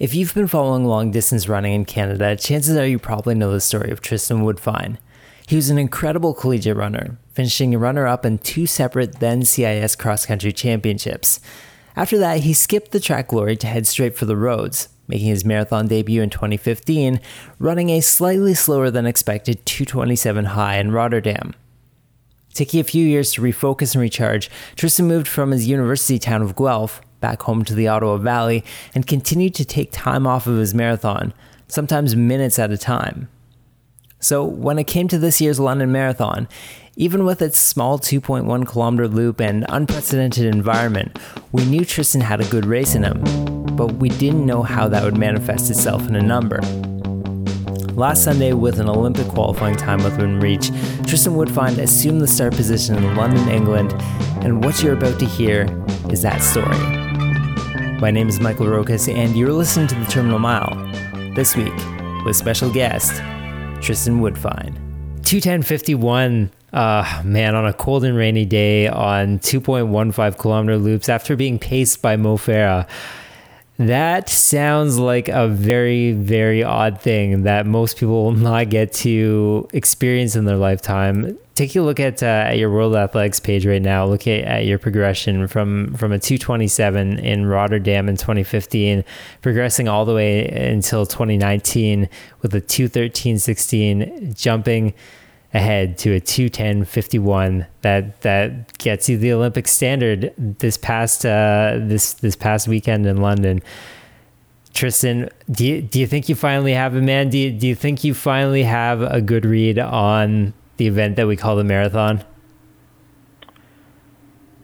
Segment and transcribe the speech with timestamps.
[0.00, 3.60] If you've been following long distance running in Canada, chances are you probably know the
[3.60, 4.98] story of Tristan Woodfine.
[5.46, 10.26] He was an incredible collegiate runner, finishing runner up in two separate then CIS cross
[10.26, 11.38] country championships.
[11.94, 15.44] After that, he skipped the track glory to head straight for the roads, making his
[15.44, 17.20] marathon debut in 2015,
[17.60, 21.54] running a slightly slower than expected 227 high in Rotterdam.
[22.52, 26.56] Taking a few years to refocus and recharge, Tristan moved from his university town of
[26.56, 28.62] Guelph back home to the Ottawa Valley
[28.94, 31.32] and continued to take time off of his marathon,
[31.68, 33.28] sometimes minutes at a time.
[34.20, 36.48] So, when it came to this year's London Marathon,
[36.96, 41.18] even with its small 2.1 kilometer loop and unprecedented environment,
[41.50, 43.22] we knew Tristan had a good race in him,
[43.74, 46.60] but we didn't know how that would manifest itself in a number.
[47.94, 50.68] Last Sunday, with an Olympic qualifying time within reach,
[51.06, 53.94] Tristan Woodfine assumed the start position in London, England,
[54.44, 55.66] and what you're about to hear
[56.10, 57.13] is that story.
[58.04, 60.76] My name is Michael Rokas, and you're listening to The Terminal Mile.
[61.34, 61.72] This week,
[62.26, 63.22] with special guest,
[63.80, 64.76] Tristan Woodfine.
[65.22, 71.58] 210.51, uh, man, on a cold and rainy day on 2.15 kilometer loops after being
[71.58, 72.86] paced by Mo Farah.
[73.76, 79.68] That sounds like a very, very odd thing that most people will not get to
[79.72, 81.36] experience in their lifetime.
[81.56, 84.04] Take a look at uh, at your World Athletics page right now.
[84.06, 89.04] Look at, at your progression from from a 227 in Rotterdam in 2015,
[89.42, 92.08] progressing all the way until 2019
[92.42, 94.94] with a 213.16, jumping
[95.54, 102.14] ahead to a 210.51 that that gets you the Olympic standard this past uh, this
[102.14, 103.62] this past weekend in London.
[104.72, 107.30] Tristan, do you, do you think you finally have a man?
[107.30, 111.28] Do you, do you think you finally have a good read on the event that
[111.28, 112.24] we call the marathon?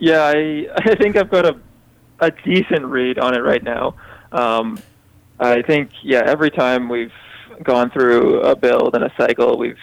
[0.00, 1.56] Yeah, I I think I've got a
[2.18, 3.94] a decent read on it right now.
[4.32, 4.82] Um,
[5.38, 7.12] I think yeah, every time we've
[7.62, 9.78] gone through a build and a cycle, we've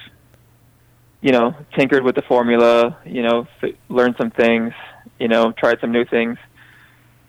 [1.21, 4.73] you know, tinkered with the formula, you know, f- learned some things,
[5.19, 6.37] you know, tried some new things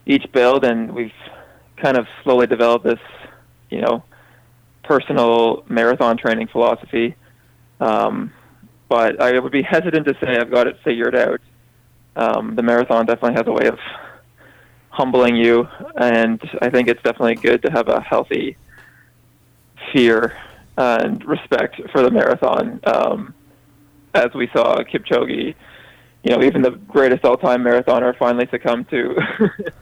[0.06, 1.12] each build, and we've
[1.76, 2.98] kind of slowly developed this,
[3.70, 4.02] you know,
[4.82, 7.14] personal marathon training philosophy.
[7.80, 8.32] Um,
[8.88, 11.40] but I would be hesitant to say I've got it figured out.
[12.16, 13.78] Um, the marathon definitely has a way of
[14.88, 18.56] humbling you, and I think it's definitely good to have a healthy
[19.92, 20.36] fear
[20.76, 22.80] and respect for the marathon.
[22.84, 23.34] Um,
[24.14, 25.54] as we saw Kipchoge,
[26.24, 29.16] you know, even the greatest all-time marathoner finally succumbed to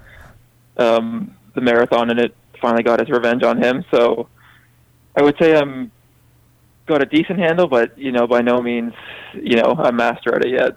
[0.77, 3.85] um, the marathon, and it finally got its revenge on him.
[3.91, 4.29] So
[5.17, 5.91] I would say I'm
[6.87, 8.93] got a decent handle, but you know, by no means,
[9.35, 10.77] you know, a master at it yet.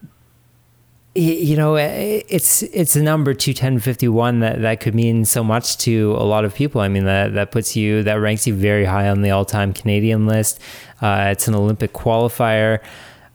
[1.16, 5.44] You know, it's it's a number two ten fifty one that that could mean so
[5.44, 6.82] much to a lot of people.
[6.82, 9.74] I mean, that that puts you that ranks you very high on the all time
[9.74, 10.62] Canadian list.
[11.02, 12.80] Uh, it's an Olympic qualifier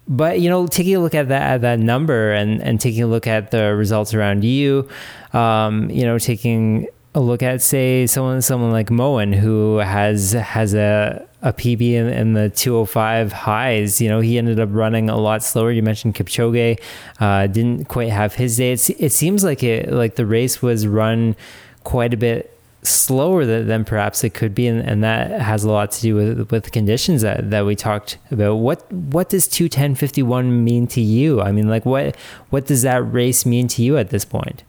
[0.07, 3.07] but you know, taking a look at that at that number and and taking a
[3.07, 4.89] look at the results around you,
[5.33, 10.75] um, you know, taking a look at say someone someone like Moen who has has
[10.75, 14.01] a a PB in, in, the 205 highs.
[14.01, 15.71] You know, he ended up running a lot slower.
[15.71, 16.81] You mentioned Kipchoge
[17.21, 18.73] uh, didn't quite have his day.
[18.73, 21.37] It's, it seems like it like the race was run
[21.85, 22.54] quite a bit
[22.85, 26.15] slower than, than perhaps it could be, and, and, that has a lot to do
[26.15, 28.57] with with the conditions that, that we talked about.
[28.57, 31.41] What what does two ten fifty one mean to you?
[31.41, 32.17] I mean, like what
[32.51, 34.65] what does that race mean to you at this point?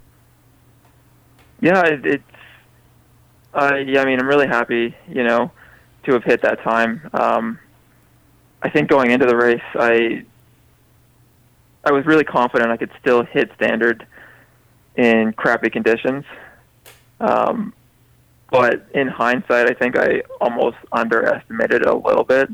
[1.61, 2.23] Yeah, it, it's
[3.53, 4.01] uh, yeah.
[4.01, 5.51] I mean, I'm really happy, you know,
[6.03, 7.09] to have hit that time.
[7.13, 7.59] Um,
[8.61, 10.23] I think going into the race, I
[11.83, 14.07] I was really confident I could still hit standard
[14.95, 16.23] in crappy conditions.
[17.19, 17.73] Um,
[18.55, 22.49] but in hindsight, I think I almost underestimated it a little bit.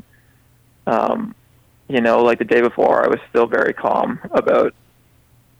[0.84, 1.32] Um,
[1.88, 4.74] you know, like the day before, I was still very calm about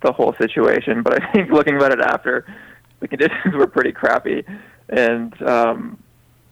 [0.03, 2.45] the whole situation, but I think looking at it after,
[2.99, 4.43] the conditions were pretty crappy,
[4.89, 6.03] and um,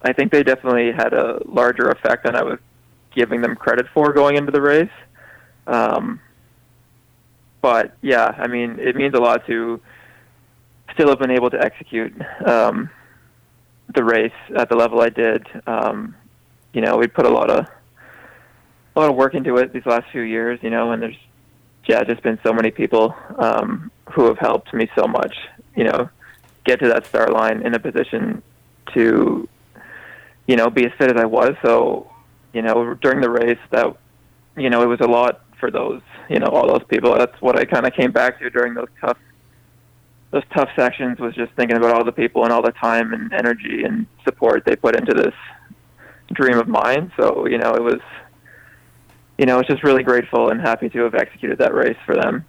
[0.02, 2.60] I think they definitely had a larger effect than I was
[3.12, 4.88] giving them credit for going into the race.
[5.66, 6.20] Um,
[7.60, 9.80] but yeah, I mean, it means a lot to
[10.94, 12.14] still have been able to execute.
[12.46, 12.88] Um,
[13.94, 15.46] the race at the level I did.
[15.66, 16.14] Um,
[16.72, 17.66] you know, we put a lot of
[18.96, 20.58] a lot of work into it these last few years.
[20.62, 21.16] You know, and there's
[21.86, 25.34] yeah, just been so many people um, who have helped me so much.
[25.76, 26.10] You know,
[26.64, 28.42] get to that start line in a position
[28.94, 29.48] to
[30.46, 31.54] you know be as fit as I was.
[31.62, 32.10] So
[32.52, 33.96] you know, during the race, that
[34.56, 37.14] you know, it was a lot for those you know all those people.
[37.16, 39.18] That's what I kind of came back to during those tough
[40.30, 43.32] those tough sections was just thinking about all the people and all the time and
[43.32, 45.34] energy and support they put into this
[46.32, 47.12] dream of mine.
[47.18, 48.00] So you know, it was,
[49.38, 52.44] you know, it's just really grateful and happy to have executed that race for them.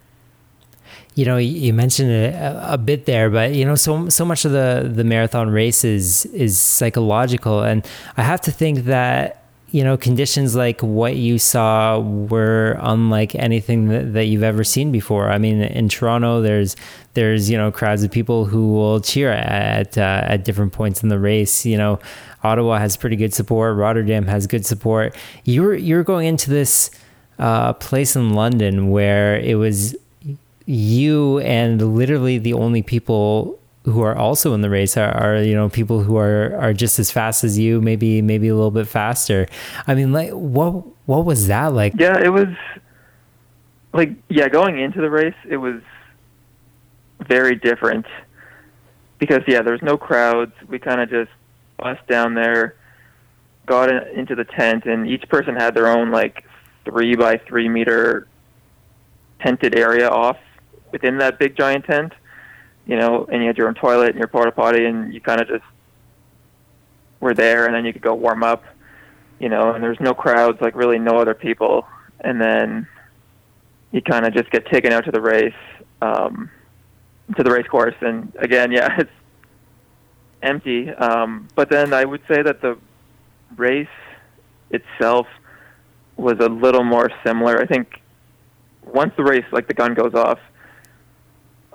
[1.16, 4.52] You know, you mentioned it a, bit there, but you know, so so much of
[4.52, 7.86] the the marathon race is is psychological, and
[8.16, 9.41] I have to think that
[9.72, 14.92] you know, conditions like what you saw were unlike anything that, that you've ever seen
[14.92, 15.32] before.
[15.32, 16.76] I mean, in Toronto, there's
[17.14, 21.10] there's you know crowds of people who will cheer at uh, at different points in
[21.10, 21.66] the race.
[21.66, 22.00] You know,
[22.44, 23.78] Ottawa has pretty good support.
[23.78, 25.16] Rotterdam has good support.
[25.46, 26.92] You're you're going into this
[27.40, 29.96] uh, place in London where it was
[30.66, 33.58] you and literally the only people
[33.92, 37.00] who are also in the race are, are, you know people who are are just
[37.00, 39.48] as fast as you maybe maybe a little bit faster.
[39.88, 41.94] I mean like what what was that like?
[41.98, 42.50] Yeah it was
[43.94, 45.82] like yeah going into the race it was
[47.28, 48.06] very different
[49.20, 50.54] because yeah there's no crowds.
[50.68, 51.32] We kind of just
[51.78, 52.76] bust down there
[53.66, 56.46] got in, into the tent and each person had their own like
[56.86, 58.28] three by three meter
[59.40, 60.38] tented area off
[60.92, 62.14] within that big giant tent
[62.86, 65.42] you know, and you had your own toilet and your porta potty, and you kind
[65.42, 65.64] of just
[67.20, 68.64] were there, and then you could go warm up,
[69.40, 71.86] you know, and there's no crowds, like really no other people,
[72.20, 72.88] and then
[73.92, 75.54] you kind of just get taken out to the race,
[76.02, 76.50] um,
[77.38, 79.12] to the race course, and again, yeah, it's
[80.42, 80.90] empty.
[80.90, 82.78] Um, but then I would say that the
[83.56, 83.88] race
[84.72, 85.28] itself
[86.18, 87.60] was a little more similar.
[87.60, 88.02] I think
[88.84, 90.40] once the race, like the gun goes off,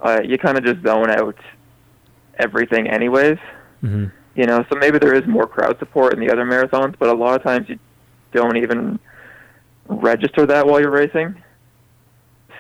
[0.03, 1.37] uh, you kind of just zone out
[2.39, 3.39] everything anyways.
[3.83, 4.07] Mm-hmm.
[4.35, 7.15] You know, so maybe there is more crowd support in the other marathons, but a
[7.15, 7.79] lot of times you
[8.33, 8.99] don't even
[9.89, 11.43] register that while you're racing.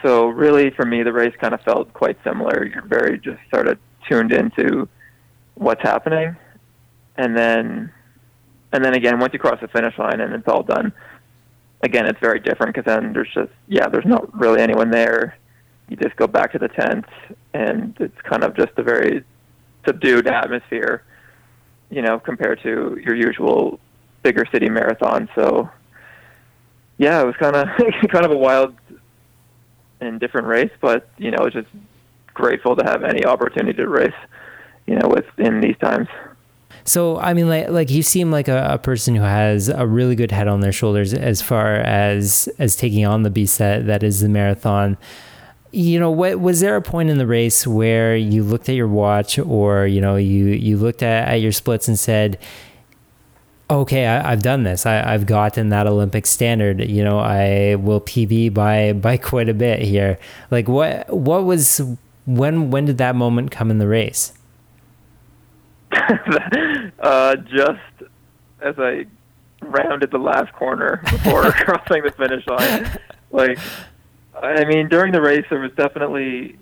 [0.03, 2.65] So really, for me, the race kind of felt quite similar.
[2.65, 3.79] You're very just sort of
[4.09, 4.89] tuned into
[5.55, 6.37] what's happening,
[7.17, 7.93] and then,
[8.73, 10.93] and then again, once you cross the finish line and it's all done,
[11.83, 15.37] again, it's very different because then there's just yeah, there's not really anyone there
[15.89, 17.05] you just go back to the tent,
[17.55, 19.25] and it's kind of just a very
[19.87, 21.03] subdued atmosphere,
[21.91, 23.79] you know, compared to your usual
[24.23, 25.29] bigger city marathon.
[25.35, 25.71] So,
[26.99, 27.69] yeah, it was kind of
[28.11, 28.75] kind of a wild
[30.01, 31.69] and different race, but you know, just
[32.35, 34.13] grateful to have any opportunity to race,
[34.87, 36.09] you know, with in these times.
[36.85, 40.15] So I mean, like, like you seem like a, a, person who has a really
[40.15, 44.03] good head on their shoulders as far as as taking on the beast that that
[44.03, 44.97] is the marathon
[45.73, 48.89] you know what was there a point in the race where you looked at your
[48.89, 52.39] watch or you know you you looked at, at your splits and said
[53.69, 54.87] okay I, have done this.
[54.87, 56.81] I, i've gotten that olympic standard.
[56.81, 60.19] You know i will pb by by quite a bit here.
[60.51, 61.81] Like what what was
[62.27, 64.33] when when did that moment come in the race?
[66.99, 68.11] Uh, just
[68.63, 69.07] as i
[69.63, 72.99] rounded the last corner before crossing the finish line.
[73.31, 73.59] Like
[74.43, 76.59] I mean, during the race, there was definitely.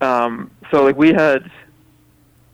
[0.00, 1.50] Um, so, like, we had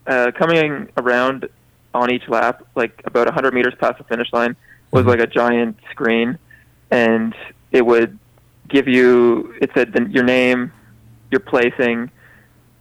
[0.07, 1.49] uh, coming around
[1.95, 4.57] on each lap, like about 100 meters past the finish line,
[4.91, 5.11] was mm-hmm.
[5.11, 6.39] like a giant screen,
[6.91, 7.35] and
[7.73, 8.19] it would
[8.69, 9.55] give you.
[9.61, 10.73] It said the, your name,
[11.31, 12.11] your placing,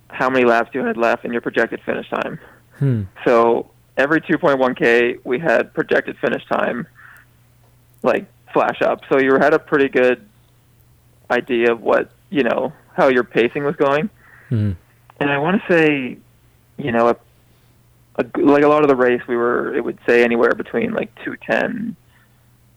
[0.09, 2.39] how many laps you had left, and your projected finish time.
[2.77, 3.03] Hmm.
[3.23, 6.87] So every 2.1k, we had projected finish time,
[8.03, 9.01] like flash up.
[9.09, 10.27] So you had a pretty good
[11.29, 14.09] idea of what you know how your pacing was going.
[14.49, 14.71] Mm-hmm.
[15.19, 16.17] And I want to say,
[16.77, 17.15] you know, a,
[18.15, 21.13] a, like a lot of the race, we were it would say anywhere between like
[21.23, 21.95] two ten.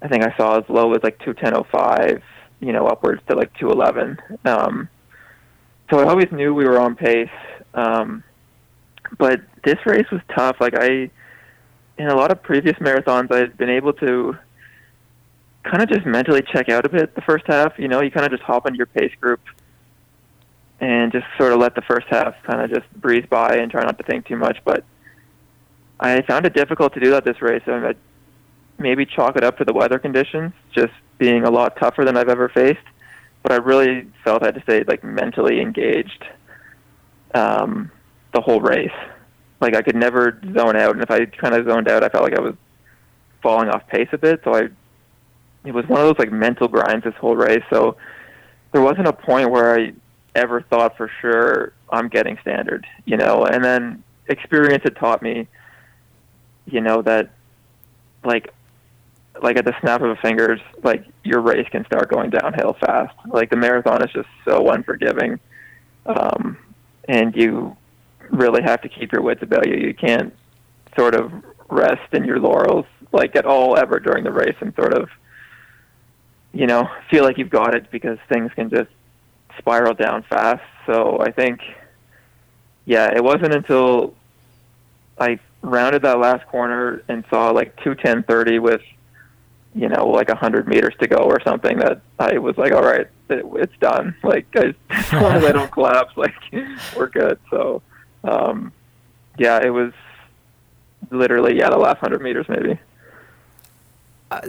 [0.00, 2.22] I think I saw as low as like two ten oh five.
[2.60, 4.18] You know, upwards to like two eleven.
[4.44, 4.88] Um,
[5.90, 7.28] so I always knew we were on pace.
[7.74, 8.24] Um,
[9.16, 10.56] but this race was tough.
[10.60, 11.10] Like I,
[11.98, 14.36] in a lot of previous marathons, I'd been able to
[15.68, 17.78] kind of just mentally check out a bit the first half.
[17.78, 19.40] You know, you kind of just hop into your pace group
[20.80, 23.82] and just sort of let the first half kind of just breeze by and try
[23.82, 24.58] not to think too much.
[24.64, 24.84] But
[26.00, 27.62] I found it difficult to do that this race.
[27.66, 27.94] I mean,
[28.78, 32.28] maybe chalk it up to the weather conditions, just being a lot tougher than I've
[32.28, 32.78] ever faced.
[33.42, 36.24] But I really felt I had to stay like mentally engaged
[37.34, 37.90] um,
[38.32, 38.90] the whole race.
[39.60, 42.24] Like I could never zone out, and if I kind of zoned out, I felt
[42.24, 42.54] like I was
[43.42, 44.40] falling off pace a bit.
[44.44, 44.68] So I
[45.64, 47.62] it was one of those like mental grinds this whole race.
[47.70, 47.96] So
[48.72, 49.92] there wasn't a point where I
[50.34, 53.44] ever thought for sure I'm getting standard, you know.
[53.44, 55.48] And then experience had taught me,
[56.66, 57.30] you know, that
[58.24, 58.52] like
[59.42, 63.14] like at the snap of a fingers, like your race can start going downhill fast.
[63.26, 65.38] Like the marathon is just so unforgiving.
[66.06, 66.56] Um,
[67.08, 67.76] and you
[68.30, 69.76] really have to keep your wits about you.
[69.76, 70.34] You can't
[70.96, 71.32] sort of
[71.70, 75.08] rest in your laurels like at all ever during the race and sort of
[76.52, 78.90] you know feel like you've got it because things can just
[79.58, 80.62] spiral down fast.
[80.86, 81.60] So I think
[82.86, 84.14] yeah, it wasn't until
[85.18, 88.80] I rounded that last corner and saw like two ten thirty with
[89.74, 92.82] you know like a hundred meters to go or something that I was like, all
[92.82, 94.14] right, it, it's done.
[94.22, 96.34] Like I, as long as I don't collapse, like
[96.96, 97.38] we're good.
[97.50, 97.82] So
[98.24, 98.72] um,
[99.38, 99.92] yeah, it was
[101.10, 102.78] literally yeah the last hundred meters maybe.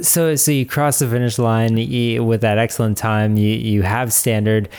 [0.01, 3.37] So so you cross the finish line you, with that excellent time.
[3.37, 4.69] You you have standard.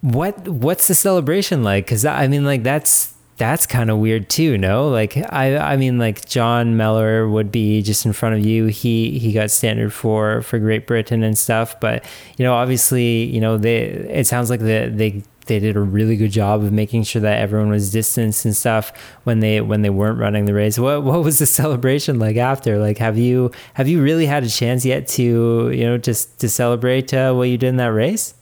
[0.00, 1.84] What what's the celebration like?
[1.84, 5.96] Because I mean, like that's that's kind of weird too no like i i mean
[5.96, 10.42] like john mellor would be just in front of you he he got standard for
[10.42, 12.04] for great britain and stuff but
[12.36, 16.16] you know obviously you know they it sounds like they they they did a really
[16.16, 18.92] good job of making sure that everyone was distanced and stuff
[19.24, 22.78] when they when they weren't running the race what what was the celebration like after
[22.78, 26.48] like have you have you really had a chance yet to you know just to
[26.48, 28.34] celebrate uh, what you did in that race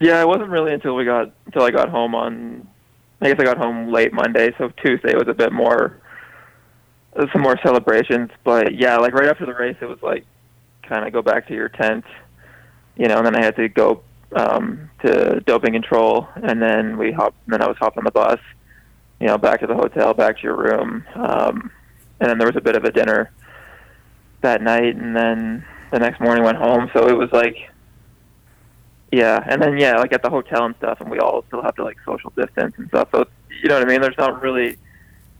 [0.00, 2.66] yeah it wasn't really until we got until i got home on
[3.22, 5.96] I guess I got home late Monday, so Tuesday was a bit more,
[7.32, 8.30] some more celebrations.
[8.42, 10.26] But yeah, like right after the race, it was like
[10.82, 12.04] kind of go back to your tent,
[12.96, 13.18] you know.
[13.18, 14.02] And then I had to go
[14.34, 17.36] um, to doping control, and then we hopped.
[17.46, 18.40] Then I was hopping on the bus,
[19.20, 21.70] you know, back to the hotel, back to your room, um,
[22.20, 23.30] and then there was a bit of a dinner
[24.40, 26.90] that night, and then the next morning went home.
[26.92, 27.72] So it was like
[29.12, 31.76] yeah, and then yeah, like at the hotel and stuff, and we all still have
[31.76, 33.08] to like social distance and stuff.
[33.12, 33.26] So
[33.62, 34.00] you know what I mean.
[34.00, 34.78] There's not really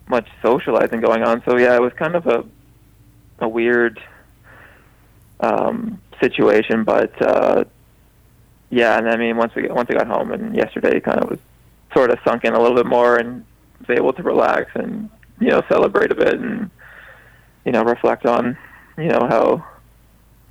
[0.08, 1.42] much socializing going on.
[1.46, 2.44] So yeah, it was kind of a
[3.38, 3.98] a weird
[5.40, 7.64] um, situation, but uh,
[8.72, 11.38] yeah, and I mean once we once I got home and yesterday, kind of was
[11.92, 13.44] sort of sunk in a little bit more and
[13.78, 16.70] was able to relax and you know celebrate a bit and
[17.66, 18.56] you know reflect on
[18.96, 19.62] you know how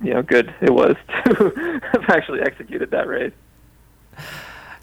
[0.00, 3.32] you know good it was to have actually executed that race.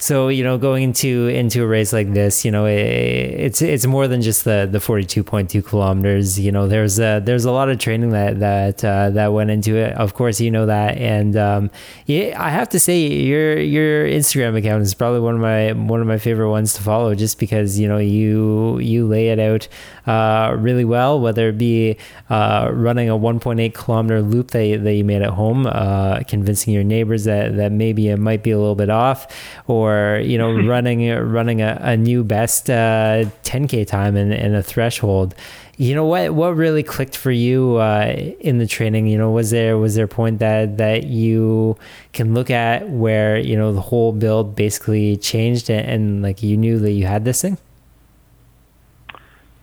[0.02, 3.86] So you know, going into into a race like this, you know, it, it's it's
[3.86, 6.40] more than just the the forty two point two kilometers.
[6.40, 9.76] You know, there's a there's a lot of training that that uh, that went into
[9.76, 9.94] it.
[9.96, 11.70] Of course, you know that, and um,
[12.06, 16.00] yeah, I have to say your your Instagram account is probably one of my one
[16.00, 19.68] of my favorite ones to follow, just because you know you you lay it out
[20.10, 21.96] uh, really well, whether it be
[22.32, 26.84] uh, running a 1.8 kilometer loop that, that you made at home, uh, convincing your
[26.84, 29.28] neighbors that, that maybe it might be a little bit off,
[29.68, 34.64] or you know running running a, a new best 10k uh, time in, in a
[34.64, 35.36] threshold.
[35.78, 39.06] You know what what really clicked for you uh, in the training?
[39.06, 41.78] You know was there was there a point that that you
[42.14, 46.58] can look at where you know the whole build basically changed and, and like you
[46.58, 47.60] knew that you had this thing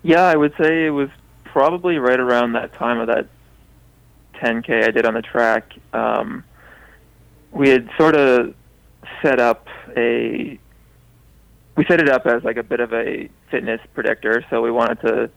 [0.06, 1.08] yeah, I would say it was
[1.42, 3.26] probably right around that time of that
[4.34, 5.72] 10K I did on the track.
[5.92, 6.44] Um,
[7.50, 8.54] we had sort of
[9.20, 10.58] set up a
[11.76, 15.00] we set it up as like a bit of a fitness predictor so we wanted
[15.00, 15.30] to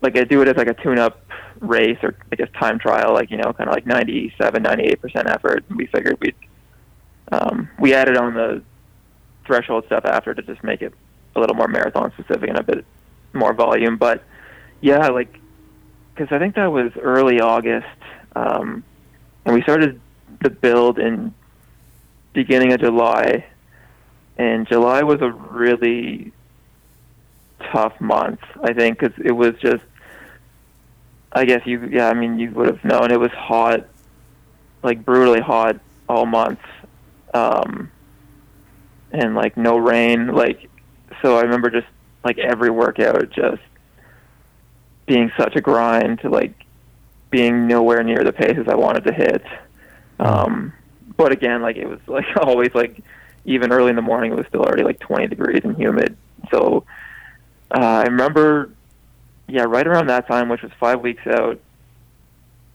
[0.00, 1.20] like I do it as like a tune up
[1.60, 5.64] race or I guess time trial like you know kind of like 97 98% effort
[5.74, 6.34] we figured we'd
[7.32, 8.62] um, we added on the
[9.46, 10.94] threshold stuff after to just make it
[11.36, 12.84] a little more marathon specific and a bit
[13.38, 13.96] more volume.
[13.96, 14.24] But
[14.80, 15.38] yeah, like
[16.14, 17.86] because I think that was early August,
[18.34, 18.82] um,
[19.44, 20.00] and we started
[20.42, 21.32] the build in
[22.32, 23.46] beginning of July,
[24.36, 26.32] and July was a really
[27.72, 28.40] tough month.
[28.62, 29.84] I think because it was just,
[31.32, 33.86] I guess you, yeah, I mean you would have known it was hot,
[34.82, 36.60] like brutally hot all month,
[37.34, 37.90] um,
[39.12, 40.68] and like no rain, like
[41.22, 41.36] so.
[41.36, 41.86] I remember just
[42.24, 43.62] like every workout just
[45.06, 46.52] being such a grind to like
[47.30, 49.44] being nowhere near the paces I wanted to hit.
[50.18, 50.72] Um,
[51.16, 53.02] but again, like it was like always like
[53.44, 56.16] even early in the morning it was still already like 20 degrees and humid.
[56.50, 56.84] So
[57.74, 58.70] uh, I remember,
[59.46, 61.60] yeah, right around that time, which was five weeks out,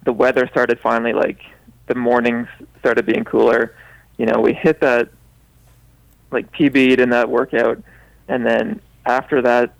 [0.05, 1.39] the weather started finally like
[1.87, 2.47] the mornings
[2.79, 3.75] started being cooler.
[4.17, 5.09] You know, we hit that
[6.31, 7.81] like PB'd in that workout,
[8.27, 9.73] and then after that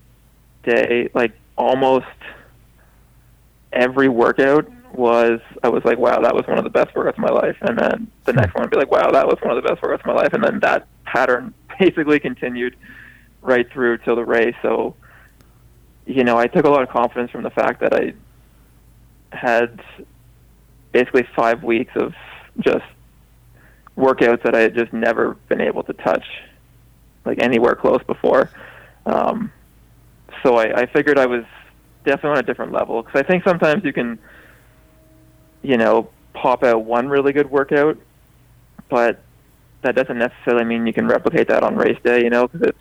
[0.63, 2.06] day, like almost
[3.72, 7.18] every workout was I was like, wow, that was one of the best workouts of
[7.20, 7.58] my life.
[7.62, 8.39] And then the hmm.
[8.39, 10.13] next one would be like, wow, that was one of the best workouts of my
[10.13, 10.34] life.
[10.34, 12.75] And then that pattern basically continued
[13.42, 14.56] right through till the race.
[14.62, 14.96] So,
[16.06, 18.13] you know, I took a lot of confidence from the fact that I
[19.32, 19.82] had
[20.92, 22.13] basically five weeks of
[22.60, 22.86] just
[23.98, 26.25] workouts that I had just never been able to touch
[27.25, 28.50] like anywhere close before.
[29.06, 29.52] Um,
[30.44, 31.44] so I, I figured I was
[32.06, 34.20] definitely on a different level because I think sometimes you can,
[35.62, 37.98] you know, pop out one really good workout,
[38.90, 39.22] but
[39.82, 42.24] that doesn't necessarily mean you can replicate that on race day.
[42.24, 42.78] You know, because it's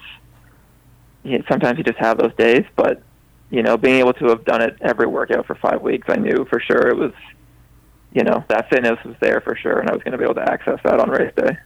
[1.25, 3.03] you know, sometimes you just have those days, but
[3.51, 6.47] you know, being able to have done it every workout for five weeks, I knew
[6.49, 7.13] for sure it was,
[8.13, 10.37] you know, that fitness was there for sure, and I was going to be able
[10.37, 11.59] to access that on race day.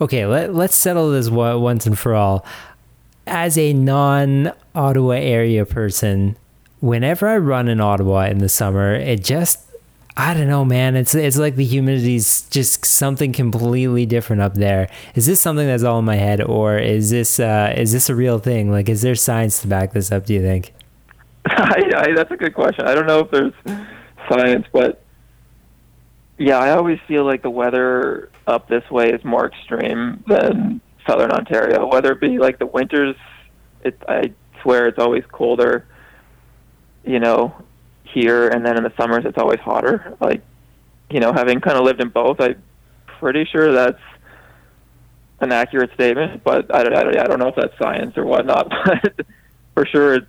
[0.00, 2.44] Okay, let, let's settle this once and for all.
[3.28, 6.36] As a non Ottawa area person,
[6.80, 9.68] whenever I run in Ottawa in the summer, it just
[10.16, 10.96] I don't know, man.
[10.96, 14.90] It's it's like the humidity's just something completely different up there.
[15.14, 18.16] Is this something that's all in my head, or is this uh, is this a
[18.16, 18.68] real thing?
[18.68, 20.26] Like, is there science to back this up?
[20.26, 20.72] Do you think?
[21.46, 22.86] I, I, that's a good question.
[22.86, 23.52] I don't know if there's
[24.28, 25.04] science, but
[26.36, 31.30] yeah, I always feel like the weather up this way is more extreme than southern
[31.30, 31.86] Ontario.
[31.86, 33.16] Whether it be like the winters,
[33.82, 35.86] it I swear it's always colder.
[37.04, 37.54] You know,
[38.04, 40.16] here, and then in the summers it's always hotter.
[40.20, 40.42] Like,
[41.10, 42.62] you know, having kind of lived in both, I'm
[43.06, 44.02] pretty sure that's
[45.40, 46.44] an accurate statement.
[46.44, 48.70] But I, I, I don't know if that's science or whatnot.
[49.74, 50.26] But for sure, it's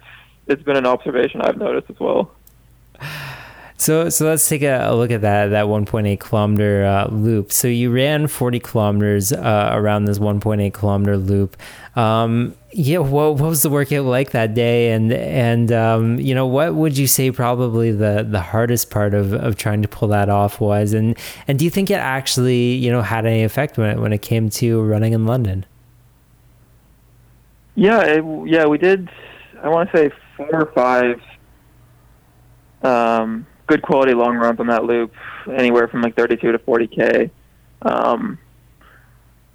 [0.48, 2.32] it's been an observation I've noticed as well.
[3.80, 7.50] So, so let's take a, a look at that that 1.8 kilometer uh, loop.
[7.54, 11.56] So you ran 40 kilometers uh, around this 1.8 kilometer loop.
[11.96, 14.92] Um, yeah, what, what was the workout like that day?
[14.92, 19.32] And and um, you know, what would you say probably the the hardest part of,
[19.34, 20.92] of trying to pull that off was?
[20.92, 21.18] And
[21.48, 24.22] and do you think it actually you know had any effect when it when it
[24.22, 25.66] came to running in London?
[27.76, 29.10] Yeah, it, yeah, we did.
[29.64, 31.22] I want to say four or five.
[32.84, 35.14] Um, good quality long runs on that loop,
[35.48, 37.30] anywhere from like 32 to 40k.
[37.84, 38.40] Um,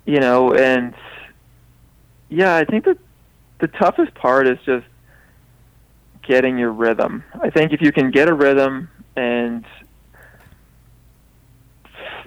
[0.07, 0.95] you know, and
[2.29, 2.97] yeah, I think that
[3.59, 4.87] the toughest part is just
[6.23, 7.25] getting your rhythm.
[7.43, 9.65] I think if you can get a rhythm and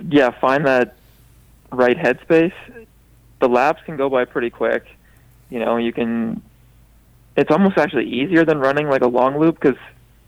[0.10, 0.96] yeah, find that
[1.72, 2.54] right headspace,
[3.40, 4.86] the laps can go by pretty quick.
[5.50, 6.42] You know, you can.
[7.38, 9.78] It's almost actually easier than running like a long loop because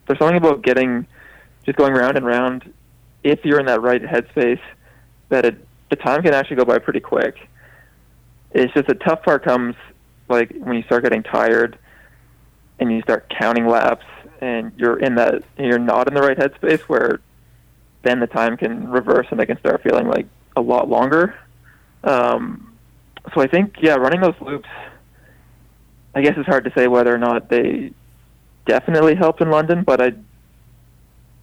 [0.05, 1.05] there's something about getting
[1.69, 2.73] just going round and round,
[3.23, 4.59] if you're in that right headspace,
[5.29, 7.35] that it, the time can actually go by pretty quick.
[8.51, 9.75] It's just the tough part comes
[10.27, 11.77] like when you start getting tired
[12.79, 14.05] and you start counting laps
[14.41, 17.19] and you're in that you're not in the right headspace where
[18.01, 21.35] then the time can reverse and they can start feeling like a lot longer.
[22.03, 22.73] Um,
[23.35, 24.69] so I think yeah, running those loops.
[26.15, 27.91] I guess it's hard to say whether or not they
[28.65, 30.13] definitely helped in London, but I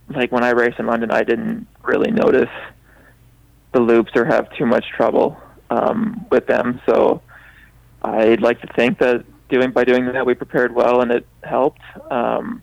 [0.08, 2.50] like when I raced in London, I didn't really notice
[3.72, 5.36] the loops or have too much trouble
[5.70, 6.80] um, with them.
[6.86, 7.22] So
[8.02, 11.82] I'd like to think that doing by doing that we prepared well and it helped.
[12.10, 12.62] Um,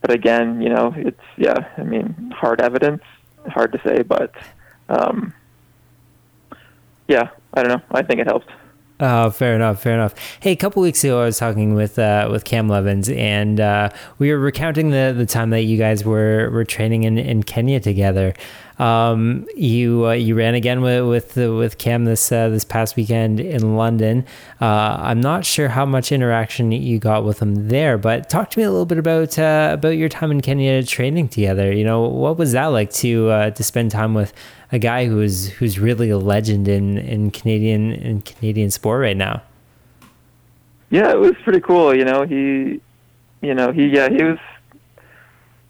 [0.00, 1.68] but again, you know, it's yeah.
[1.76, 3.02] I mean, hard evidence,
[3.48, 4.32] hard to say, but
[4.88, 5.32] um,
[7.08, 7.84] yeah, I don't know.
[7.90, 8.50] I think it helped.
[8.98, 10.14] Oh, fair enough, fair enough.
[10.40, 13.90] Hey, a couple weeks ago, I was talking with uh, with Cam Levins, and uh,
[14.18, 17.78] we were recounting the, the time that you guys were were training in, in Kenya
[17.78, 18.32] together.
[18.78, 23.40] Um, you uh, you ran again with with, with Cam this uh, this past weekend
[23.40, 24.26] in London.
[24.60, 28.58] Uh, I'm not sure how much interaction you got with him there, but talk to
[28.58, 31.72] me a little bit about uh, about your time in Kenya training together.
[31.72, 34.34] You know, what was that like to to spend time with
[34.72, 39.42] a guy who's who's really a legend in, in Canadian in Canadian sport right now.
[40.90, 41.94] Yeah, it was pretty cool.
[41.94, 42.80] You know, he,
[43.40, 44.38] you know, he yeah he was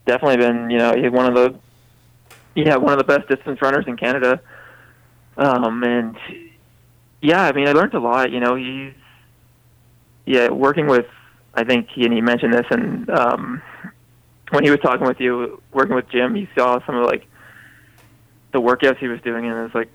[0.07, 1.59] definitely been you know he's one of the
[2.57, 4.41] yeah one of the best distance runners in Canada.
[5.37, 6.17] Um, and
[7.21, 8.33] yeah, I mean, I learned a lot.
[8.33, 8.93] You know, he's
[10.25, 11.07] yeah working with
[11.55, 13.63] I think he and he mentioned this and um,
[14.51, 17.27] when he was talking with you, working with Jim, he saw some of like
[18.53, 19.91] the workouts he was doing, and it was like,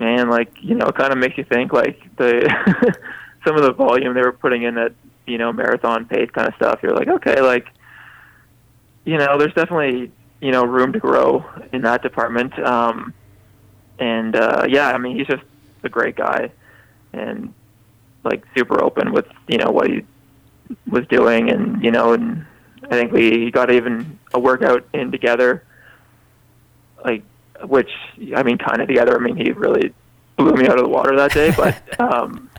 [0.00, 2.94] man, like you know, it kind of makes you think like the
[3.46, 4.92] some of the volume they were putting in that
[5.26, 6.80] you know marathon pace kind of stuff.
[6.82, 7.66] You're like, okay, like
[9.04, 10.10] you know, there's definitely
[10.42, 12.58] you know room to grow in that department.
[12.58, 13.14] Um,
[13.98, 15.44] and uh, yeah, I mean, he's just
[15.84, 16.50] a great guy,
[17.12, 17.54] and
[18.24, 20.04] like super open with you know what he
[20.86, 22.44] was doing, and you know, and
[22.84, 25.64] I think we got even a workout in together,
[27.04, 27.22] like
[27.64, 27.90] which
[28.34, 29.16] I mean, kind of together.
[29.16, 29.94] I mean, he really
[30.36, 31.54] blew me out of the water that day.
[31.56, 32.50] But um,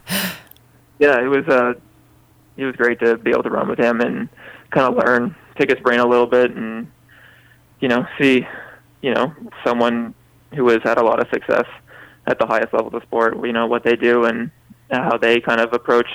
[0.99, 1.73] yeah, it was uh,
[2.55, 4.29] it was great to be able to run with him and
[4.69, 6.87] kind of learn, take his brain a little bit, and
[7.83, 8.47] you know, see,
[9.01, 10.13] you know, someone
[10.55, 11.65] who has had a lot of success
[12.25, 13.35] at the highest level of the sport.
[13.45, 14.51] You know what they do, and
[14.89, 16.07] how they kind of approach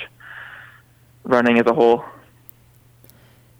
[1.25, 2.07] running as a whole.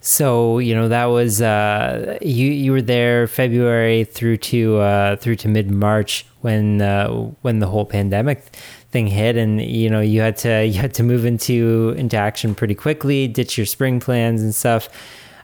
[0.01, 2.51] So you know that was uh, you.
[2.51, 7.11] You were there February through to uh, through to mid March when uh,
[7.43, 8.43] when the whole pandemic
[8.91, 12.55] thing hit, and you know you had to you had to move into into action
[12.55, 14.89] pretty quickly, ditch your spring plans and stuff.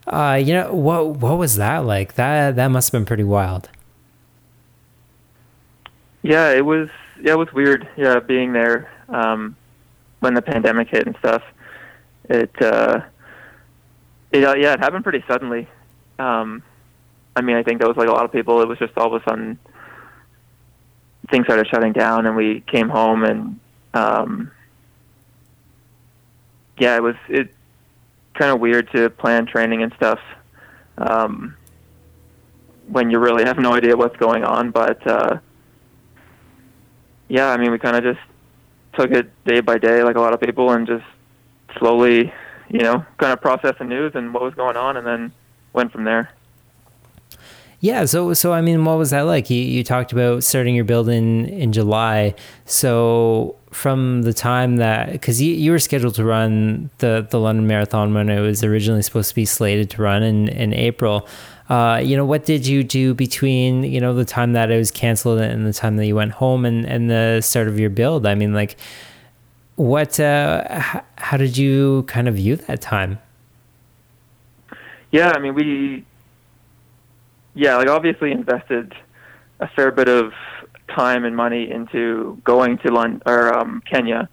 [0.06, 2.14] Uh, you know what what was that like?
[2.14, 3.68] That that must have been pretty wild.
[6.22, 6.88] Yeah, it was.
[7.20, 7.88] Yeah, it was weird.
[7.96, 9.56] Yeah, being there um,
[10.20, 11.42] when the pandemic hit and stuff.
[12.28, 12.50] It.
[12.60, 13.00] Uh,
[14.32, 15.68] it, uh, yeah, it happened pretty suddenly.
[16.18, 16.62] Um,
[17.36, 18.60] I mean, I think that was like a lot of people.
[18.62, 19.58] It was just all of a sudden
[21.30, 23.60] things started shutting down, and we came home, and
[23.94, 24.50] um,
[26.78, 27.54] yeah, it was it
[28.34, 30.18] kind of weird to plan training and stuff
[30.98, 31.56] um,
[32.88, 34.70] when you really have no idea what's going on.
[34.70, 35.38] But uh,
[37.28, 38.26] yeah, I mean, we kind of just
[38.98, 41.04] took it day by day, like a lot of people, and just
[41.78, 42.32] slowly
[42.68, 45.32] you know, kind of process the news and what was going on, and then
[45.72, 46.30] went from there.
[47.84, 49.50] Yeah, so so I mean, what was that like?
[49.50, 52.34] You you talked about starting your build in in July.
[52.64, 57.66] So from the time that because you, you were scheduled to run the the London
[57.66, 61.28] Marathon when it was originally supposed to be slated to run in in April.
[61.68, 64.90] Uh, you know, what did you do between you know the time that it was
[64.90, 68.24] canceled and the time that you went home and and the start of your build?
[68.24, 68.78] I mean, like
[69.76, 70.18] what?
[70.18, 70.80] Uh,
[71.18, 73.18] how did you kind of view that time?
[75.10, 76.06] Yeah, I mean, we,
[77.54, 78.92] yeah, like obviously invested
[79.60, 80.32] a fair bit of
[80.88, 84.28] time and money into going to London or um, Kenya,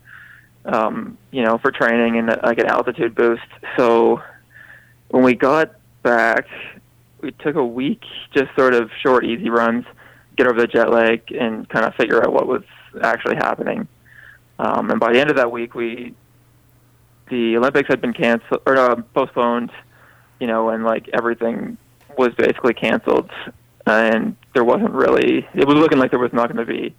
[0.66, 3.42] um, you know, for training and like an altitude boost.
[3.78, 4.22] So
[5.10, 6.48] when we got back,
[7.22, 8.02] we took a week,
[8.34, 9.86] just sort of short, easy runs,
[10.36, 12.64] get over the jet lag, and kind of figure out what was
[13.04, 13.88] actually happening.
[14.58, 16.16] Um, and by the end of that week, we
[17.30, 19.72] the Olympics had been canceled or uh, postponed,
[20.40, 21.78] you know, and like everything
[22.18, 23.30] was basically canceled,
[23.86, 25.48] and there wasn't really.
[25.54, 26.96] It was looking like there was not going to be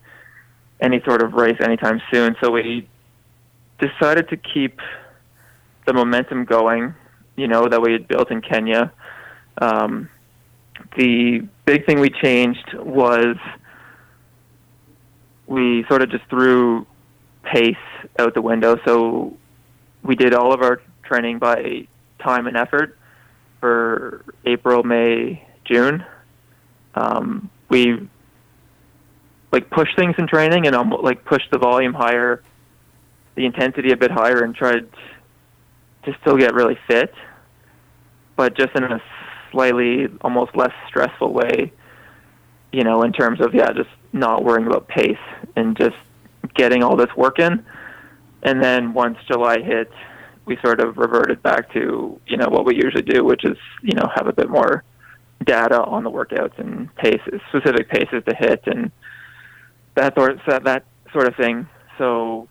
[0.81, 2.37] any sort of race anytime soon.
[2.43, 2.89] So we
[3.79, 4.81] decided to keep
[5.87, 6.95] the momentum going,
[7.37, 8.93] you know, that we had built in Kenya.
[9.59, 10.09] Um,
[10.97, 13.37] the big thing we changed was
[15.47, 16.87] we sort of just threw
[17.43, 17.77] pace
[18.19, 18.79] out the window.
[18.85, 19.37] So
[20.03, 21.87] we did all of our training by
[22.19, 22.99] time and effort
[23.63, 26.05] for April, May, June.
[26.97, 28.09] Um, we
[29.53, 32.43] like pushed things in training and almost like pushed the volume higher,
[33.37, 34.89] the intensity a bit higher, and tried
[36.05, 37.15] to still get really fit,
[38.35, 39.01] but just in a
[39.53, 41.73] slightly almost less stressful way.
[42.73, 45.17] You know, in terms of yeah, just not worrying about pace
[45.55, 45.97] and just
[46.55, 47.65] getting all this work in.
[48.43, 49.93] And then once July hit,
[50.45, 53.95] we sort of reverted back to you know what we usually do, which is you
[53.95, 54.85] know have a bit more
[55.45, 58.91] data on the workouts and paces, specific paces to hit, and
[59.95, 61.69] that sort that that sort of thing.
[61.99, 62.49] So,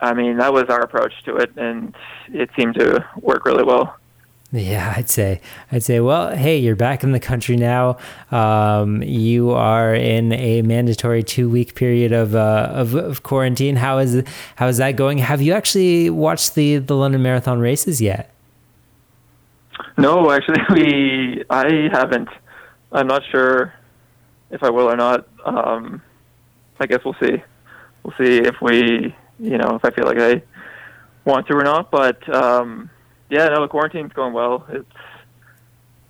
[0.00, 1.94] I mean, that was our approach to it, and
[2.28, 3.96] it seemed to work really well.
[4.58, 5.40] Yeah, I'd say,
[5.70, 7.98] I'd say, well, hey, you're back in the country now.
[8.30, 13.76] Um, you are in a mandatory two week period of, uh, of, of quarantine.
[13.76, 14.22] How is
[14.56, 15.18] how is that going?
[15.18, 18.30] Have you actually watched the the London Marathon races yet?
[19.98, 22.28] No, actually, we I haven't.
[22.92, 23.74] I'm not sure
[24.50, 25.26] if I will or not.
[25.44, 26.02] Um,
[26.80, 27.42] I guess we'll see.
[28.02, 30.42] We'll see if we, you know, if I feel like I
[31.24, 31.90] want to or not.
[31.90, 32.90] But um,
[33.30, 34.66] yeah, no, the quarantine's going well.
[34.68, 34.86] It's,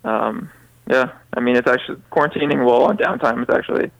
[0.04, 0.50] um,
[0.88, 3.90] yeah, I mean, it's actually quarantining well on downtime is actually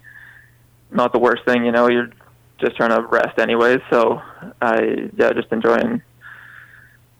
[0.90, 1.64] not the worst thing.
[1.64, 2.11] You know, you're
[2.59, 3.81] just trying to rest anyways.
[3.90, 4.22] So
[4.61, 6.02] I, yeah, just enjoying,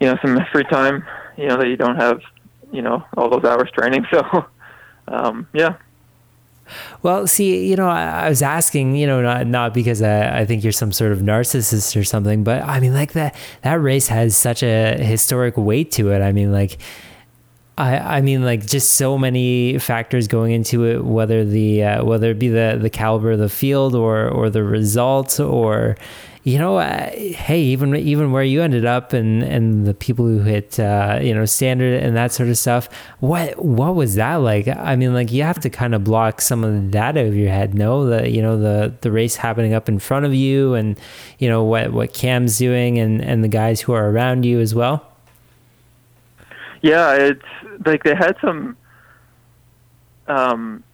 [0.01, 1.05] you know, some free time.
[1.37, 2.21] You know that you don't have,
[2.73, 4.07] you know, all those hours training.
[4.13, 4.47] So,
[5.09, 5.77] um, yeah,
[7.03, 10.45] well, see, you know, I, I, was asking, you know, not not because I, I
[10.45, 14.09] think you're some sort of narcissist or something, but I mean, like that that race
[14.09, 16.23] has such a historic weight to it.
[16.23, 16.79] I mean, like.
[17.79, 22.31] I, I mean like just so many factors going into it whether the uh, whether
[22.31, 25.99] it be the the caliber of the field or or the results or
[26.47, 30.43] you know, uh, hey, even even where you ended up and and the people who
[30.43, 32.89] hit uh, you know standard and that sort of stuff.
[33.19, 34.69] What what was that like?
[34.69, 37.51] I mean, like you have to kind of block some of the data of your
[37.51, 37.75] head.
[37.75, 40.97] No, the you know the the race happening up in front of you, and
[41.41, 44.73] you know what what Cam's doing, and and the guys who are around you as
[44.73, 45.05] well.
[46.81, 47.43] Yeah, it's
[47.85, 48.77] like they had some
[50.29, 50.85] um,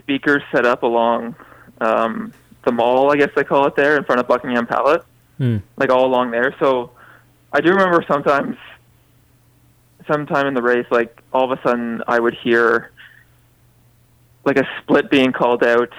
[0.00, 1.36] speakers set up along.
[1.80, 2.32] Um,
[2.66, 5.02] the mall, I guess they call it there, in front of Buckingham Palace.
[5.40, 5.62] mm.
[5.78, 6.54] like all along there.
[6.58, 6.90] So
[7.52, 8.56] I do remember sometimes,
[10.06, 12.90] sometime in the race, like all of a sudden I would hear
[14.44, 15.92] like a split being called out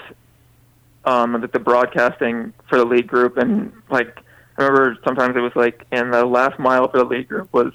[1.05, 4.19] um the, the broadcasting for the lead group and like
[4.57, 7.73] I remember sometimes it was like and the last mile for the lead group was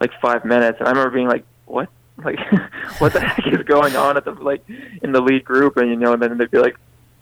[0.00, 1.88] like five minutes and I remember being like what
[2.24, 2.38] like
[2.98, 4.62] what the heck is going on at the like
[5.02, 6.76] in the lead group and you know and then they'd be like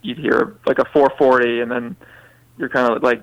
[0.06, 1.96] you'd hear like a 440 and then
[2.58, 3.22] you're kind of like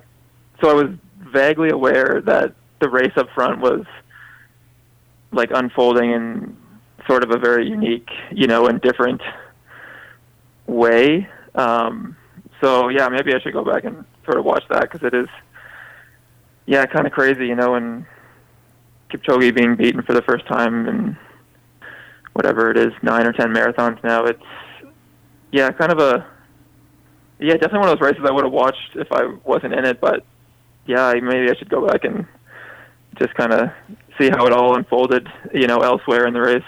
[0.60, 0.90] so I was
[1.32, 3.84] vaguely aware that the race up front was
[5.32, 6.56] like unfolding in
[7.06, 9.20] sort of a very unique you know and different
[10.66, 12.16] way um
[12.62, 15.28] so yeah maybe I should go back and sort of watch that because it is
[16.66, 18.06] yeah kind of crazy you know and
[19.10, 21.16] Kipchoge being beaten for the first time and
[22.34, 24.24] whatever it is, nine or ten marathons now.
[24.24, 24.42] It's
[25.52, 26.26] yeah, kind of a
[27.38, 30.00] yeah, definitely one of those races I would have watched if I wasn't in it.
[30.00, 30.24] But
[30.86, 32.26] yeah, maybe I should go back and
[33.18, 33.70] just kind of
[34.18, 36.64] see how it all unfolded, you know, elsewhere in the race.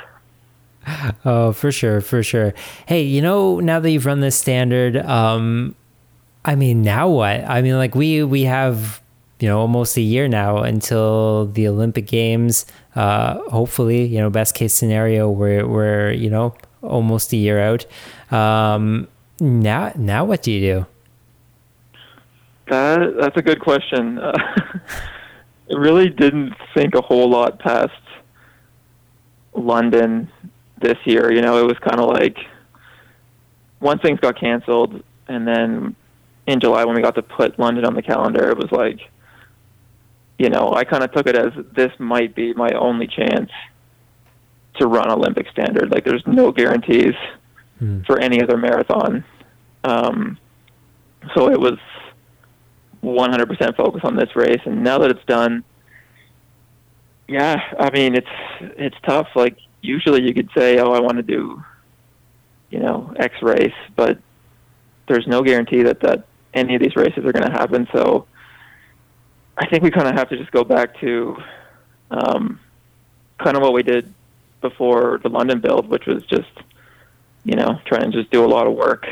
[1.24, 2.55] Oh, for sure, for sure.
[2.87, 5.74] Hey, you know, now that you've run this standard, um,
[6.44, 7.42] I mean, now what?
[7.44, 9.02] I mean, like we we have
[9.40, 12.66] you know almost a year now until the Olympic Games.
[12.94, 17.85] Uh, hopefully, you know, best case scenario, we're we're you know almost a year out.
[18.33, 19.09] Um,
[19.40, 20.87] now, now what do you do?
[22.68, 24.20] That that's a good question.
[25.68, 27.90] Uh, really didn't think a whole lot past
[29.53, 30.31] London
[30.81, 31.33] this year.
[31.33, 32.38] You know, it was kind of like
[33.81, 35.96] once things got canceled, and then
[36.46, 39.01] in July when we got to put London on the calendar, it was like
[40.38, 43.51] you know, I kind of took it as this might be my only chance
[44.79, 45.90] to run Olympic standard.
[45.90, 47.14] Like, there's no guarantees
[47.80, 48.04] mm.
[48.06, 49.24] for any other marathon.
[49.84, 50.38] Um,
[51.34, 51.78] so it was
[53.02, 54.60] 100% focus on this race.
[54.64, 55.64] And now that it's done,
[57.28, 58.26] yeah, I mean, it's
[58.60, 59.28] it's tough.
[59.34, 61.62] Like, usually you could say, oh, I want to do,
[62.70, 64.18] you know, X race, but
[65.08, 67.88] there's no guarantee that that any of these races are going to happen.
[67.92, 68.26] So
[69.58, 71.36] I think we kind of have to just go back to
[72.10, 72.60] um,
[73.42, 74.12] kind of what we did
[74.60, 76.50] before the London build, which was just,
[77.46, 79.06] you know, trying to just do a lot of work,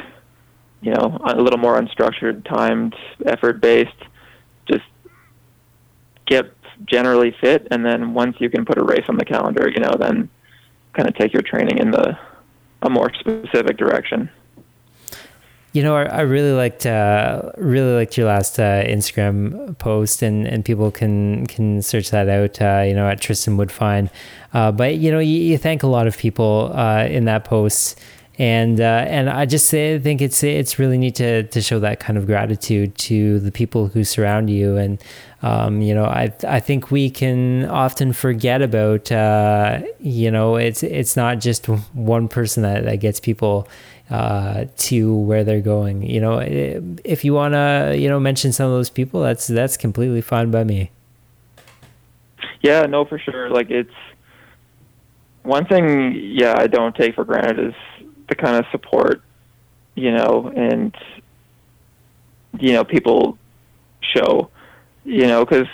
[0.83, 2.95] you know, a little more unstructured, timed,
[3.25, 4.03] effort based,
[4.69, 4.83] just
[6.27, 6.53] get
[6.85, 7.69] generally fit.
[7.71, 10.29] And then once you can put a race on the calendar, you know, then
[10.95, 12.19] kind of take your training in the
[12.83, 14.29] a more specific direction.
[15.73, 20.47] You know, I, I really liked uh, really liked your last uh, Instagram post, and,
[20.47, 22.61] and people can can search that out.
[22.61, 24.09] Uh, you know, at Tristan Woodfine.
[24.53, 28.01] Uh, but you know, you, you, thank a lot of people uh, in that post,
[28.39, 31.79] and uh, and I just say, I think it's it's really neat to to show
[31.81, 35.03] that kind of gratitude to the people who surround you, and
[35.43, 39.11] um, you know, I I think we can often forget about
[40.01, 43.69] you know, it's it's not just one person that that gets people
[44.11, 46.03] uh, to where they're going.
[46.03, 46.39] You know,
[47.05, 50.51] if you want to, you know, mention some of those people, that's that's completely fine
[50.51, 50.91] by me.
[52.61, 53.51] Yeah, no, for sure.
[53.51, 53.95] Like it's
[55.43, 56.15] one thing.
[56.15, 57.75] Yeah, I don't take for granted is
[58.29, 59.23] the kind of support,
[59.95, 60.95] you know, and
[62.59, 63.39] you know people
[64.01, 64.51] show,
[65.05, 65.69] you know, because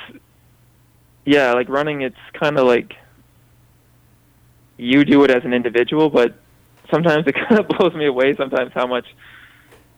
[1.24, 2.94] yeah, like running, it's kind of like
[4.76, 6.34] you do it as an individual, but
[6.90, 9.06] sometimes it kind of blows me away sometimes how much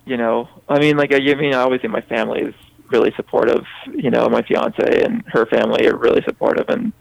[0.05, 2.55] you know i mean like i mean obviously my family is
[2.91, 6.93] really supportive you know my fiance and her family are really supportive and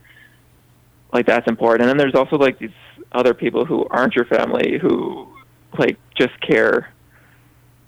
[1.12, 1.82] like that's important.
[1.82, 2.70] And then there's also like these
[3.12, 5.28] other people who aren't your family who
[5.78, 6.92] like just care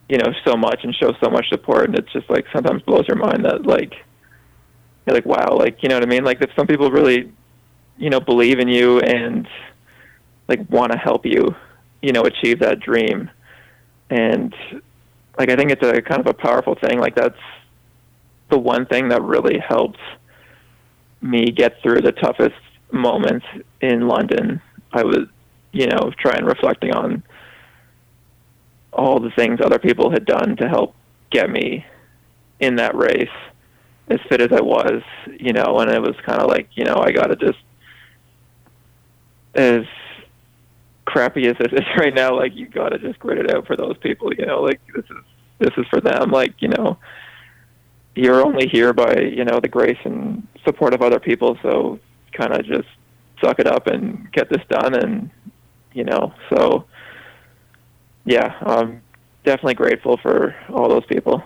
[0.09, 1.87] you know so much and show so much support.
[1.89, 3.95] And it's just like sometimes blows your mind that like
[5.07, 6.25] you're like wow like you know what i mean?
[6.25, 7.33] Like if some people really
[7.97, 9.47] you know believe in you and
[10.49, 11.55] like want to help you
[12.03, 13.31] you know achieve that dream.
[14.11, 14.55] And
[15.39, 16.99] like i think it's a kind of a powerful thing.
[17.01, 17.39] Like that's
[18.51, 19.99] the one thing that really helped
[21.23, 22.55] me get through the toughest
[22.93, 23.47] moments
[23.81, 24.61] in london.
[24.93, 25.27] I was
[25.73, 27.23] you know trying reflecting on
[28.95, 30.95] all the things other people had done to help
[31.31, 31.85] get me
[32.61, 33.29] in that race
[34.09, 35.03] as fit as I was,
[35.39, 37.59] you know, and it was kind of like, you know, I got to just
[39.55, 39.85] as
[41.05, 43.97] crappy as it is right now, like you gotta just grit it out for those
[43.99, 44.33] people.
[44.35, 45.25] You know, like this is
[45.59, 46.31] this is for them.
[46.31, 46.99] Like you know,
[48.15, 51.59] you're only here by you know the grace and support of other people.
[51.63, 51.99] So
[52.33, 52.89] kind of just
[53.43, 54.95] suck it up and get this done.
[54.95, 55.31] And
[55.93, 56.87] you know, so
[58.25, 59.03] yeah, I'm
[59.45, 61.43] definitely grateful for all those people.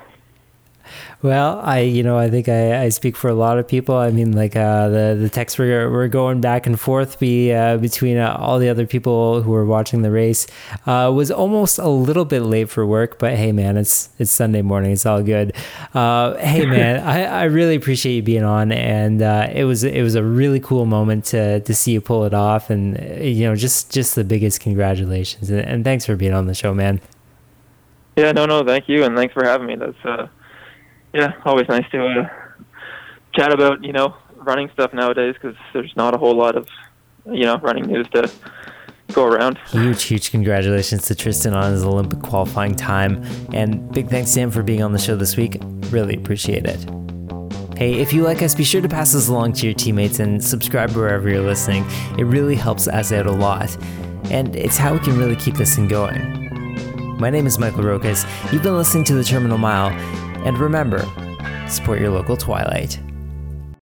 [1.21, 3.97] Well, I you know I think I, I speak for a lot of people.
[3.97, 7.77] I mean, like uh, the the texts were, were going back and forth be, uh,
[7.79, 10.47] between uh, all the other people who were watching the race.
[10.87, 14.63] Uh, was almost a little bit late for work, but hey, man, it's it's Sunday
[14.63, 14.93] morning.
[14.93, 15.55] It's all good.
[15.93, 20.03] Uh, hey, man, I, I really appreciate you being on, and uh, it was it
[20.03, 23.57] was a really cool moment to to see you pull it off, and you know
[23.57, 27.01] just just the biggest congratulations, and, and thanks for being on the show, man.
[28.17, 29.77] Yeah, no, no, thank you, and thanks for having me.
[29.77, 30.27] That's uh,
[31.13, 32.29] yeah, always nice to uh,
[33.35, 36.69] chat about you know running stuff nowadays because there's not a whole lot of
[37.27, 38.31] you know running news to
[39.13, 39.59] go around.
[39.69, 44.51] Huge, huge congratulations to Tristan on his Olympic qualifying time, and big thanks to him
[44.51, 45.59] for being on the show this week.
[45.91, 46.89] Really appreciate it.
[47.77, 50.43] Hey, if you like us, be sure to pass this along to your teammates and
[50.43, 51.87] subscribe wherever you're listening.
[52.19, 53.77] It really helps us out a lot,
[54.31, 56.49] and it's how we can really keep this thing going.
[57.19, 58.27] My name is Michael Rokas.
[58.53, 59.91] You've been listening to The Terminal Mile,
[60.45, 61.05] and remember,
[61.69, 63.01] support your local Twilight.